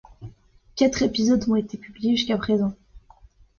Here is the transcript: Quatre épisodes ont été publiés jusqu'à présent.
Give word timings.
Quatre 0.75 1.03
épisodes 1.03 1.47
ont 1.47 1.55
été 1.55 1.77
publiés 1.77 2.15
jusqu'à 2.17 2.35
présent. 2.35 2.73